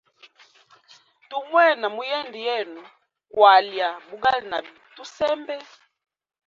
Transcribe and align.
Tu 1.29 1.37
mwena 1.49 1.87
muyende 1.95 2.39
yenu 2.47 2.81
kwalya 3.33 3.87
bugali 4.07 4.45
na 4.51 4.59
tusembe. 4.95 5.55